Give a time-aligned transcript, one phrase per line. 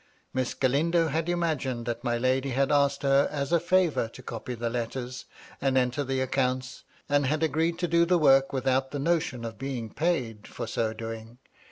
[0.33, 4.55] Miss Galindo had imagined that my lady had asked her as a favour to copy
[4.55, 5.25] the letters,
[5.61, 9.59] and enter the accounts, and had agreed to do the work without a notion of
[9.59, 11.37] being paid for so doing.